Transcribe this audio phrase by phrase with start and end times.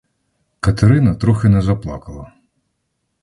[0.59, 2.33] Катерина трохи не заплакала.